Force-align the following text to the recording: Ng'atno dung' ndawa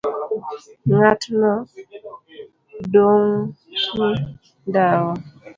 Ng'atno 0.91 1.49
dung' 2.91 3.33
ndawa 4.69 5.13